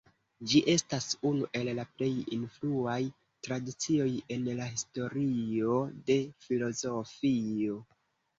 [0.51, 2.07] Ĝi estas unu el la plej
[2.37, 2.95] influaj
[3.49, 5.77] tradicioj en la historio
[6.09, 7.79] de filozofio.